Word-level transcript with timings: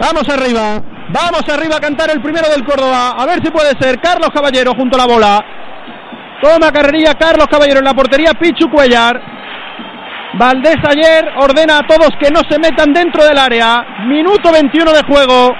Vamos 0.00 0.28
arriba, 0.28 0.80
vamos 1.08 1.48
arriba 1.48 1.76
a 1.76 1.80
cantar 1.80 2.10
el 2.10 2.22
primero 2.22 2.48
del 2.48 2.64
Córdoba. 2.64 3.10
A 3.18 3.26
ver 3.26 3.40
si 3.44 3.50
puede 3.50 3.72
ser 3.78 4.00
Carlos 4.00 4.30
Caballero 4.32 4.72
junto 4.74 4.96
a 4.96 5.06
la 5.06 5.06
bola. 5.06 5.44
Toma 6.42 6.72
carrería 6.72 7.14
Carlos 7.14 7.46
Caballero 7.50 7.80
en 7.80 7.84
la 7.84 7.94
portería 7.94 8.32
Pichu 8.32 8.70
Cuellar. 8.70 9.20
Valdés 10.34 10.76
ayer 10.88 11.28
ordena 11.38 11.78
a 11.78 11.86
todos 11.86 12.10
que 12.20 12.30
no 12.30 12.40
se 12.48 12.58
metan 12.58 12.92
dentro 12.92 13.24
del 13.24 13.38
área. 13.38 13.84
Minuto 14.06 14.52
21 14.52 14.92
de 14.92 15.02
juego. 15.02 15.54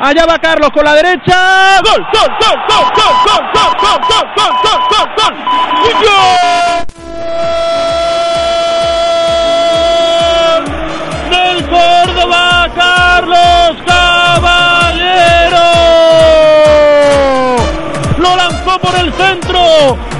Allá 0.00 0.24
va 0.26 0.38
Carlos 0.38 0.70
con 0.70 0.84
la 0.84 0.94
derecha. 0.94 1.80
¡Gol! 1.82 2.06
¡Gol! 2.12 2.30
¡Gol! 2.40 2.58
¡Gol! 2.68 2.84
¡Gol! 3.24 3.44
¡Gol! 3.54 3.74
¡Gol! 3.74 4.04
¡Gol! 4.08 4.28
¡Gol! 4.34 4.88
¡Gol! 4.90 5.08
¡Gol! 5.16 5.34
¡Gol! 6.00 6.23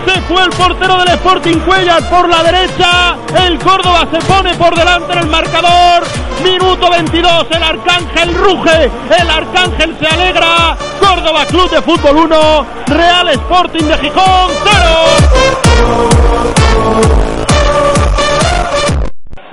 Se 0.07 0.21
fue 0.23 0.43
el 0.43 0.51
portero 0.51 0.97
del 0.99 1.09
Sporting 1.09 1.59
Cuellar 1.61 2.03
por 2.11 2.29
la 2.29 2.43
derecha. 2.43 3.17
El 3.47 3.59
Córdoba 3.59 4.07
se 4.11 4.19
pone 4.27 4.55
por 4.55 4.75
delante 4.75 5.13
en 5.13 5.19
el 5.19 5.27
marcador. 5.29 6.03
Minuto 6.43 6.91
22. 6.91 7.47
El 7.51 7.63
Arcángel 7.63 8.35
ruge. 8.35 8.91
El 9.19 9.31
Arcángel 9.31 9.97
se 9.99 10.07
alegra. 10.07 10.77
Córdoba 10.99 11.45
Club 11.47 11.71
de 11.71 11.83
Fútbol 11.83 12.17
1. 12.17 12.67
Real 12.89 13.29
Sporting 13.29 13.85
de 13.85 13.99
Gijón 13.99 14.51
0. 14.65 14.75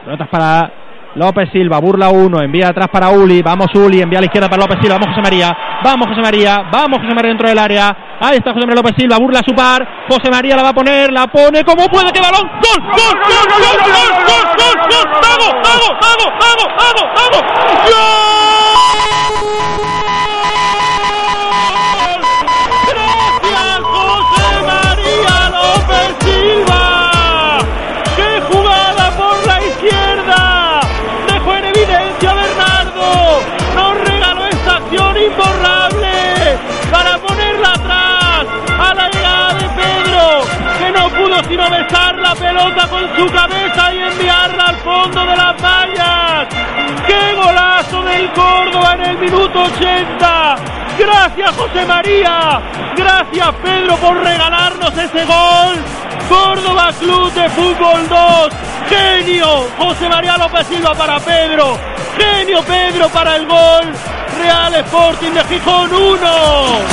Pelotas 0.06 0.28
para 0.30 0.72
López 1.16 1.50
Silva, 1.52 1.80
burla 1.80 2.10
uno, 2.10 2.42
envía 2.42 2.70
atrás 2.70 2.88
para 2.92 3.10
Uli, 3.10 3.42
vamos 3.42 3.68
Uli, 3.76 4.02
envía 4.02 4.20
a 4.20 4.22
la 4.22 4.28
izquierda 4.28 4.50
para 4.50 4.62
López 4.62 4.78
Silva, 4.82 4.96
vamos 4.96 5.10
José 5.10 5.22
María, 5.22 5.58
vamos 5.84 6.08
José 6.08 6.22
María, 6.22 6.64
vamos 6.72 7.00
José 7.00 7.14
María 7.14 7.30
dentro 7.30 7.48
del 7.50 7.60
área, 7.60 7.96
ahí 8.20 8.38
está 8.38 8.54
José 8.54 8.66
María 8.66 8.82
López 8.82 8.96
Silva, 8.98 9.18
burla 9.18 9.40
a 9.40 9.44
su 9.44 9.56
par, 9.56 10.06
José 10.10 10.30
María 10.32 10.56
la 10.56 10.64
va 10.64 10.70
a 10.70 10.74
poner, 10.74 11.12
la 11.12 11.28
pone, 11.28 11.64
¿cómo 11.64 11.86
puede 11.88 12.12
que 12.12 12.22
balón? 12.22 12.50
¡Gol! 12.62 12.82
¡Gol! 12.82 13.16
¡Gol! 13.22 13.48
¡Gol! 13.50 13.78
¡Gol! 13.82 14.12
¡Gol! 14.22 14.58
¡Gol! 14.58 14.82
¡Gol! 14.90 15.08
¡Vamos! 15.22 15.52
¡Vamos! 15.62 15.90
¡Vamos! 16.00 16.68
¡Vamos! 17.16 17.42
¡Gol! 17.62 17.71
Besar 41.72 42.16
la 42.18 42.36
pelota 42.36 42.88
con 42.88 43.04
su 43.16 43.26
cabeza 43.32 43.94
y 43.94 44.00
enviarla 44.00 44.66
al 44.66 44.76
fondo 44.78 45.22
de 45.26 45.36
las 45.38 45.62
vallas. 45.62 46.48
¡Qué 47.08 47.34
golazo 47.34 48.04
del 48.04 48.32
Córdoba 48.34 48.94
en 48.96 49.02
el 49.02 49.18
minuto 49.18 49.64
80! 49.64 50.56
Gracias 51.00 51.56
José 51.56 51.86
María, 51.86 52.62
gracias 52.96 53.56
Pedro 53.64 53.96
por 53.96 54.18
regalarnos 54.18 54.92
ese 54.98 55.26
gol. 55.26 55.78
Córdoba 56.30 56.92
Club 57.00 57.32
de 57.34 57.50
Fútbol 57.50 58.08
2. 58.08 58.54
Genio 58.90 59.68
José 59.78 60.10
María 60.10 60.38
López 60.38 60.68
Silva 60.68 60.94
para 60.94 61.20
Pedro. 61.20 61.78
Genio 62.18 62.62
Pedro 62.64 63.10
para 63.10 63.38
el 63.38 63.48
gol. 63.48 63.94
Real 64.38 64.76
Sporting 64.76 65.32
de 65.32 65.44
Gijón 65.46 65.94
1. 65.94 66.92